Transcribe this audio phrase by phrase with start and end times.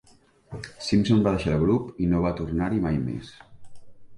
[0.85, 3.31] Simpson va deixar el grup i no va tornar-hi mai més.